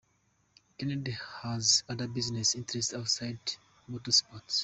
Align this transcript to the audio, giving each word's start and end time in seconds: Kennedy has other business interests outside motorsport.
Kennedy 0.79 1.15
has 1.43 1.83
other 1.87 2.07
business 2.07 2.55
interests 2.55 2.91
outside 2.95 3.39
motorsport. 3.87 4.59